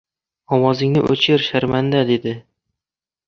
Ovozingni 0.55 1.03
o‘chir 1.15 1.45
sharmanda 1.49 2.01
dedi. 2.13 2.33